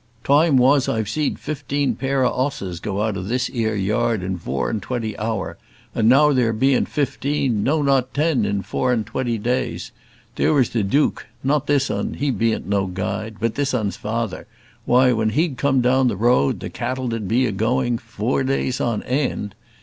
"Time 0.23 0.57
was 0.57 0.89
I've 0.89 1.07
zeed 1.07 1.37
vifteen 1.37 1.93
pair 1.93 2.25
o' 2.25 2.31
'osses 2.31 2.79
go 2.79 3.03
out 3.03 3.15
of 3.15 3.27
this 3.27 3.51
'ere 3.53 3.75
yard 3.75 4.23
in 4.23 4.35
vour 4.35 4.67
and 4.67 4.81
twenty 4.81 5.15
hour; 5.19 5.59
and 5.93 6.09
now 6.09 6.33
there 6.33 6.53
be'ant 6.53 6.89
vifteen, 6.89 7.61
no, 7.61 7.83
not 7.83 8.11
ten, 8.11 8.43
in 8.43 8.63
vour 8.63 8.91
and 8.91 9.05
twenty 9.05 9.37
days! 9.37 9.91
There 10.37 10.55
was 10.55 10.71
the 10.71 10.83
duik 10.83 11.27
not 11.43 11.67
this 11.67 11.91
'un; 11.91 12.15
he 12.15 12.31
be'ant 12.31 12.65
no 12.67 12.87
gude; 12.87 13.35
but 13.39 13.53
this 13.53 13.75
'un's 13.75 13.97
vather 13.97 14.47
why, 14.85 15.11
when 15.13 15.29
he'd 15.29 15.57
come 15.57 15.81
down 15.81 16.07
the 16.07 16.17
road, 16.17 16.61
the 16.61 16.71
cattle 16.71 17.07
did 17.07 17.27
be 17.27 17.45
a 17.45 17.51
going, 17.51 17.99
vour 17.99 18.41
days 18.43 18.81
an 18.81 19.03
eend. 19.03 19.53